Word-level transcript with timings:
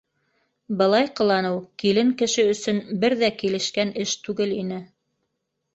Былай 0.79 1.09
ҡыланыу 1.19 1.59
килен 1.83 2.11
кеше 2.23 2.47
өсөн 2.55 2.83
бер 3.05 3.19
ҙә 3.23 3.33
килешкән 3.43 3.95
эш 4.07 4.19
түгел 4.27 4.59
ине. 4.63 4.83